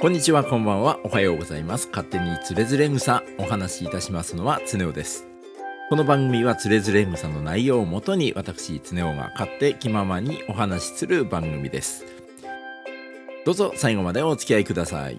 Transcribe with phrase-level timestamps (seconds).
[0.00, 1.00] こんにちは、こんばんは。
[1.02, 1.88] おはようございます。
[1.88, 5.26] 勝手につれづれ草お話しいたしますのはつねおです。
[5.90, 12.04] この番組はつれづれ草の内容をもとに私つねおが勝手気ままにお話しする番組です。
[13.44, 15.18] どうぞ最後までお付き合いください。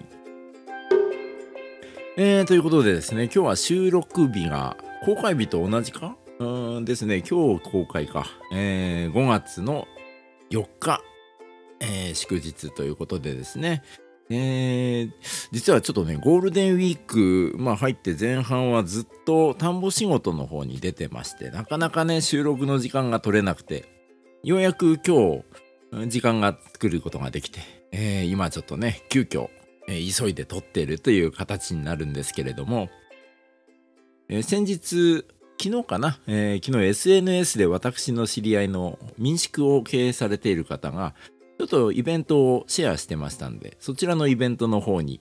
[2.16, 6.16] えー、ということでですね、今日は収録日が公開日と同じか？
[6.38, 8.24] うーんですね、今日公開か。
[8.50, 9.86] えー、5月の
[10.50, 11.02] 4日、
[11.80, 13.82] えー祝日ということでですね、
[14.30, 15.12] えー
[15.52, 23.86] 実はちょっとね、ゴールデンウィーク、まあ入って前半はずっと田んぼ仕事の方に出てまして、なかなかね、収録の時間が取れなくて、
[24.44, 25.42] ようやく今
[25.92, 29.48] 日、時間が作ることができて、えー今ちょっとね、急遽、
[29.88, 32.88] えー急いで撮っているという形になるんですけれども、
[34.28, 35.24] え先日、
[35.60, 41.14] 昨日かな、えー昨日 SNS で私の知り合いの民宿を経営されている方が、
[41.60, 45.20] ちょっとイベントをシェアしてましたんで、そちらのイベントの方に、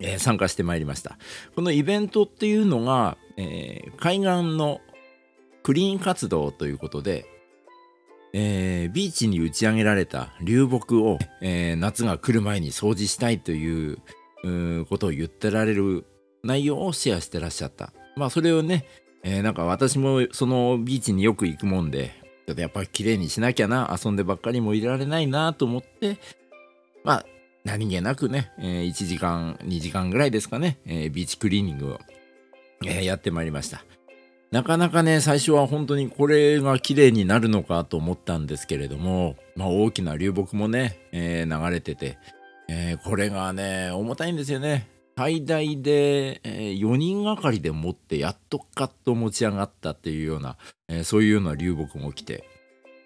[0.00, 1.18] えー参加してまいりました。
[1.54, 4.80] このイベントっていうのが、えー海岸の
[5.62, 7.26] クリーン活動ということで、
[8.32, 13.98] えービーチに打ち上げられた流木を、え夏が来る前に掃除したいという
[14.88, 16.06] ことを言ってられる
[16.42, 17.92] 内容をシェアしてらっしゃった。
[18.16, 18.86] まあそれをね、
[19.22, 26.18] えなんか私もそのビーチによく行くもんで、ちょっとやっぱり綺麗にしなきゃな、遊んでばっかりもいられないなと思って、
[27.02, 27.26] まあ
[27.64, 31.98] 何気なくね、えー1時間、2時間ぐらいですかね、えービーチクリーニングを、
[32.84, 33.84] えーやってまいりました。
[34.50, 42.18] なかなかね、最初は本当にこれが綺麗になるのかと思ったんですけれども、まあ大きな流木もね、えー流れてて、
[42.68, 44.93] えーこれがね、重たいんですよね。
[45.16, 50.56] 最大で、え4人がかりで持ってやっとカッと持ち上がったっていうような、
[50.88, 52.44] えーそういうような流木も来て、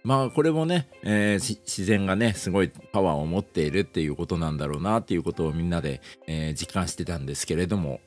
[0.05, 8.01] まあこれもね、えー自然がね、すごいパワーを持っているっていうことなんだろうなっていうことをみんなで、えー実感してたんですけれども、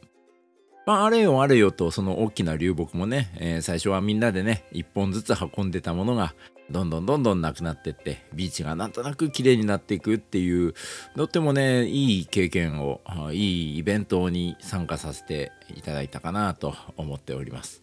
[0.85, 6.33] まあ、あれよあれよとその大きな流木もね、えー最初はみんなでね一本ずつ運んでたものが
[6.71, 10.73] どんどんどんどんなくなってってビーチがなんとなく綺麗になっていくっていう
[11.15, 17.81] とってもねいい経験をいいイベントに参加させていただいたかなと思っております。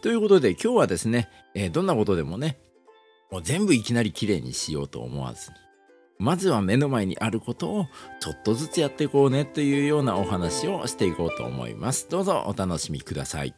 [0.00, 2.58] ということで今日はですね、えーどんなことでもね
[3.30, 5.56] もう全部いきなり綺麗にしようと思わずに
[6.20, 7.86] まずは目の前にあることを
[8.20, 12.08] ちょっとずつやっていこうねというようなお話をしていこうと思います。
[12.10, 13.54] どうぞお楽しみください。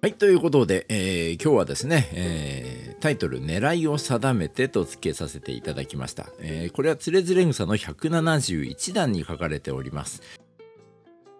[0.00, 6.26] はい、ということで、えー今日はですね、えータイトル「狙いを定めて」と付けさせていただきました。
[6.40, 10.22] えーこれはつれづれ草の171段に書かれております。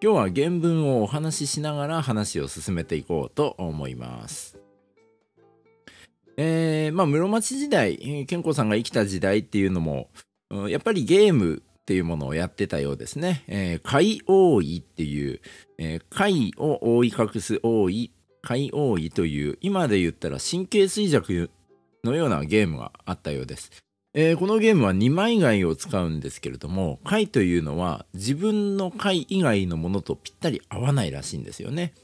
[0.05, 4.59] 今日は原文をお話ししながら話を進めていこうと思います。
[6.37, 10.11] えーまあ室町時代、えー健康さんが生きた時代っていうのも、
[10.69, 13.45] やっぱりゲームっていうものをやってたようですね。
[13.47, 15.41] えー、海王位っていう、
[15.79, 21.51] えー海を覆い隠す王位、海王位という、今で言ったら神経衰弱
[22.05, 23.84] のようなゲームがあったようです。
[24.17, 31.95] えーこのゲームは2枚貝を使うんですけれども貝というのは自分の貝以外のものとぴったり合わないらしいんですよね。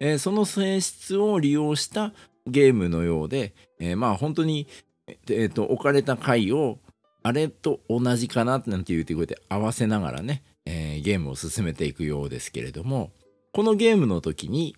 [0.00, 2.12] えーその性質を利用した
[2.46, 4.66] ゲームのようで、えーまあ本当に、
[5.06, 6.78] えーと置かれた貝を
[7.22, 13.12] あれと同じかななんて言うてこうやって合わせながらね、えゲームを進めていくようですけれども
[13.52, 14.74] このゲームの時に、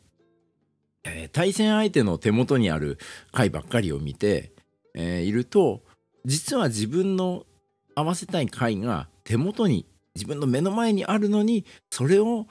[1.04, 2.98] え対戦相手の手元にある
[3.30, 4.52] 貝ばっかりを見て、
[4.94, 5.82] えいると
[6.24, 7.44] 実は自分の
[7.94, 12.46] 合わせたい貝が手元に自分の目の前にあるのにそれを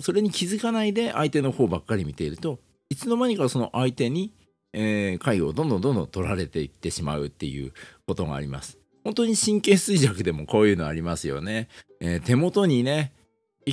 [0.00, 2.58] それに気づかないで相手の方ばっかり見ていると
[2.90, 4.34] いつの間にかその相手に、
[4.74, 7.72] えー貝をどんどんどんどん取られていってしまうっていう
[8.06, 8.78] ことがあります。
[9.02, 11.68] 本当に神経衰弱でもこういうのありますよね。
[12.00, 13.12] えー手元にね、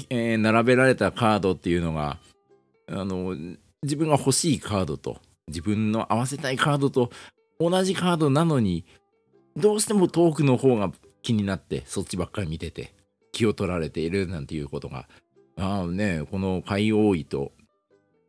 [0.10, 2.18] えー並べられたカードっていうのが
[2.88, 3.36] あの
[3.84, 5.18] 自分が欲しいカードと
[5.48, 7.12] 自分の合わせたいカードと
[7.60, 8.86] 同じカードなのに
[9.60, 10.92] どうしても遠くの方が
[11.22, 12.94] 気になってそっちばっかり見てて
[13.32, 15.08] 気を取られているなんていうことが
[15.58, 17.52] ああねこの海王位と、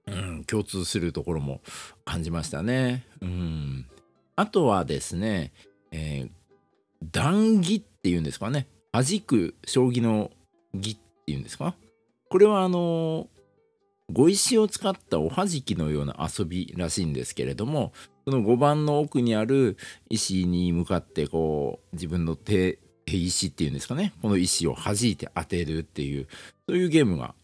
[0.07, 1.61] うん、共通するところも
[2.05, 3.07] 感じましたね。
[3.21, 3.87] うん、
[4.35, 5.53] あとはですね、
[5.93, 6.31] えー
[7.03, 8.67] 段義っていうんですかね。
[8.93, 10.31] 弾く将棋の
[10.75, 11.75] 義っていうんですか。
[12.29, 13.29] これはあの
[14.13, 17.93] 碁石を使ったおはじきのような遊びらしいんですけれども
[18.31, 19.77] その5番の奥にある
[20.09, 24.13] 石に向かってこう自分の手手石っていうんですかね。
[24.23, 26.29] この石を弾いて当てるっていう
[26.69, 27.35] そういうゲームが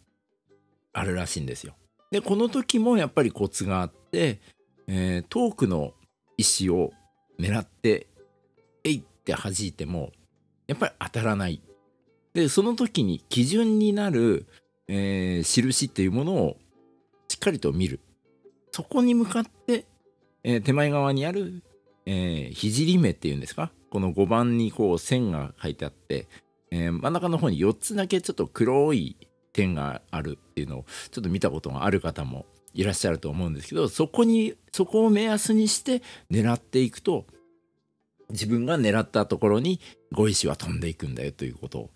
[0.92, 1.74] あるらしいんですよ。
[2.12, 4.40] でこの時もやっぱりコツがあって、
[4.86, 5.92] えー遠くの
[6.36, 6.92] 石を
[7.40, 8.06] 狙って
[8.84, 10.12] えいって弾いても
[10.68, 11.60] やっぱり当たらない。
[12.32, 14.46] でその時に基準になる、
[14.86, 16.56] えー、印っていうものを
[17.28, 17.98] しっかりと見る。
[18.70, 19.86] そこに向かって、
[20.48, 21.64] えー、手前側にある、
[22.06, 23.72] えー、聖目っていうんですか？
[23.90, 26.28] この5番にこう線が書いてあって、
[26.70, 29.16] えー、真ん中の方に4つだけちょっと黒い
[29.52, 37.26] 点があるっていうのをちょっと見たことがある方もいらっしゃると思うんですけどそこにそこを目安にして狙っていくと
[38.30, 39.80] 自分が狙ったところに
[40.12, 41.90] 碁石は飛んでいくんだよということを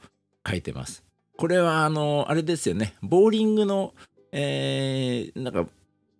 [0.48, 1.04] 書いてます。
[1.36, 3.94] これはあのあれですよねボーリングの、
[4.32, 5.66] えー、なんか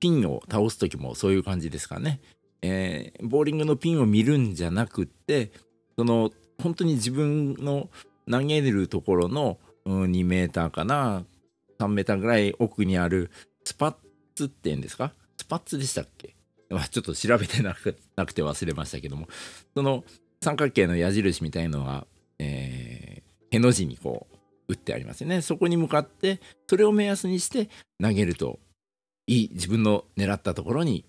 [0.00, 2.20] ピンを倒す時もそういう感じですかね。
[2.62, 5.50] えー、ボーリングのピンを見るんじゃなくって
[5.97, 6.31] その
[6.61, 7.88] 本当に自分の
[8.31, 11.25] 投げるところの、うん、2メーターかな
[11.79, 13.31] 3メーターぐらい奥にある
[13.64, 13.94] スパッ
[14.35, 15.12] ツって言うんですか？
[15.37, 16.35] スパッツでしたっけ、
[16.91, 19.29] ちょっと調べてなくなくて忘れましたけども。
[19.75, 20.05] その
[20.43, 22.06] 三角形の矢印みたいのが、
[22.38, 24.26] えー、への字にこ
[24.69, 25.43] う打ってありますよね。
[25.43, 27.69] そこに向かってそれを目安にして
[28.02, 28.58] 投げると
[29.27, 31.05] いい自分の狙ったところに、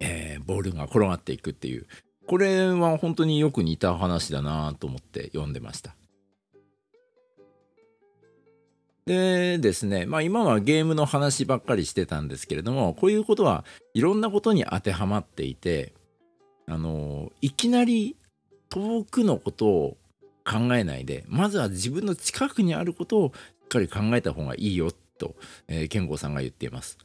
[0.00, 1.86] えー、ボールが転がっていくっていう
[2.26, 5.94] これは本当によく似た話だなと思って読んでました。
[9.06, 13.64] でですね、まあ今はゲームの話ばっかりしてたんですけれども、こういうことは
[13.94, 15.92] いろんなことに当てはまっていて、
[16.66, 18.16] あの、いきなり
[18.68, 19.96] 遠くのことを
[20.44, 25.36] 考えないで、まずは自分の近くにあることをしっかり考えた方がいいよと、
[25.68, 26.98] えー、健吾さんが言っています。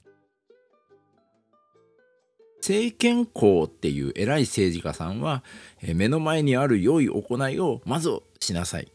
[2.62, 5.44] 政権公っていう偉い政治家さんは、
[5.81, 8.10] 目の前にある良い行いをまず
[8.40, 8.92] しなさい。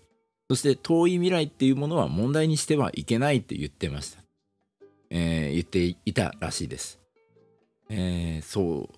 [0.49, 4.23] そして遠い未来っていうものは問題にしてはいけないって言ってました。
[5.11, 7.01] えー、言っていたらしいです。
[7.91, 8.95] えー、そう、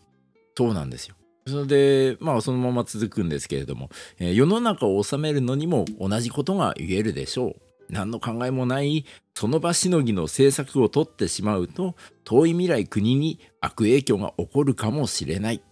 [0.56, 1.14] そうなんですよ。
[1.46, 3.88] それで、まあそのまま続くんですけれども、
[4.18, 7.56] えー、世の中を治めるのにも同じことが言えるでしょう。
[7.90, 9.06] 何の考えもない
[9.38, 11.94] その場しのぎの政策を取ってしまうと
[12.24, 15.62] 遠い未来国に悪影響が起こるかもしれない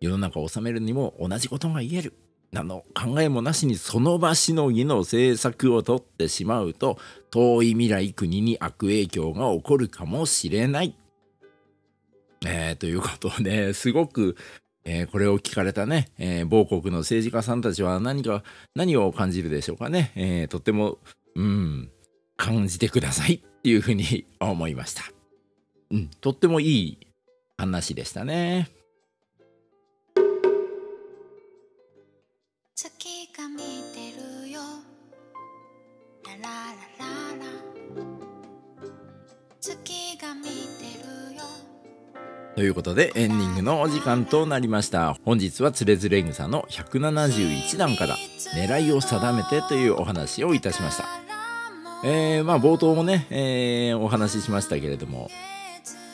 [0.00, 2.14] 世の中を治めるにも同じことが言える
[2.50, 6.96] なの考えもなしにその場しのぎの政策を取ってしまうと
[7.30, 10.96] 遠い未来国に悪影響が起こるかもしれない。
[12.46, 14.34] えー、ということで、すごく、
[14.84, 18.42] えー、これを聞かれたね、えー、某国の政治家さんたちは何か
[18.74, 20.10] 何を感じるでしょうかね。
[20.16, 20.98] えとっても、
[21.36, 21.90] うん、
[22.40, 25.04] 感じてくださいっていうふうに 思いました。
[25.90, 26.98] うん、とってもいい
[27.58, 28.70] 話でしたね。
[42.56, 45.14] ということでエンディングのお時間となりました。
[45.24, 48.16] 本日はつれづれ草の171段から
[48.54, 51.29] 狙いを定めてというお話をいたしました
[52.02, 55.30] えー、まあ冒頭もね、えー、お話ししましたけれども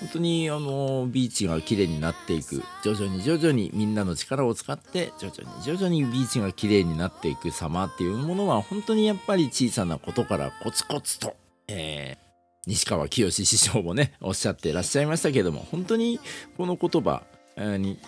[0.01, 11.35] 本当にあのビーチが綺麗になっていく徐々に徐々にみんなの力を使って徐々に徐々にビーチが綺麗になっていく様っていうものは本当にやっぱり小さなことからコツコツと、
[11.69, 16.21] えー、西川きよし師匠もねおっしゃってらっしゃいましたけれども本当に
[16.57, 17.23] この言葉
[17.57, 17.99] に、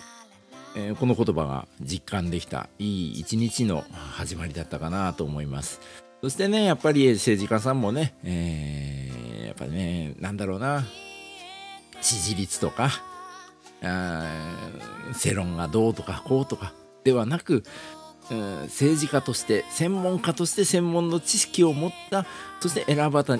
[0.75, 6.08] えー、この言葉が実感できたいい一日の始まりだったかなと思います。
[6.21, 10.83] そしてねやっぱり政治家さんもね、えー、やっぱりねなんだろうな
[12.01, 12.89] 支持率とか
[13.81, 14.27] あ
[15.13, 16.73] 世論がどうとかこうとか
[17.03, 17.63] ではなく
[18.29, 22.25] 政治家として専門家として専門の知識を持った
[22.59, 23.39] そして選ばた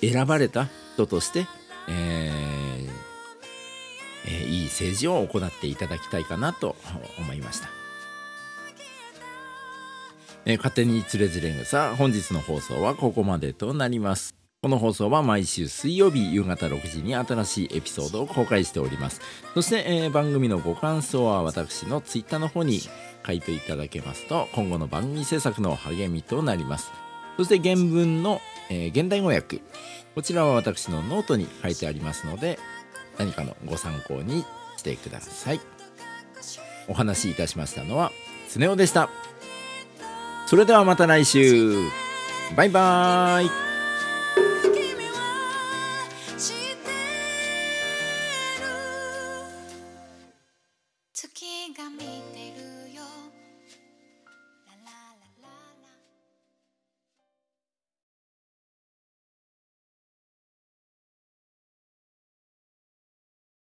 [0.00, 1.46] 選ばれた人として、
[1.88, 2.88] えー
[4.26, 6.76] えー、いい政治を行っていただきたいかなと
[7.18, 7.83] 思いました。
[10.46, 14.34] えー、勝手につれづれ草本日の放送はここまでとなります。
[14.62, 19.20] この放送は毎週水曜日夕方6時に新しいエピソードを公開しております。
[19.52, 22.80] そして、えー、番組のご感想は私のツイッターの方に
[23.26, 26.92] 書いていただけますと今後の番組制作の励みとなります
[27.36, 29.62] そして原文の、えー、現代語訳
[30.14, 32.58] こちらは私のノートに書いてありますので
[33.18, 34.44] 何かのご参考に
[34.76, 35.60] してください
[36.86, 38.12] お話しいたしましたのは
[38.48, 39.08] スネ夫でした
[40.46, 41.74] それではまた来週。
[42.54, 43.50] バイバーイ。
[51.12, 51.46] 月
[51.76, 52.13] が見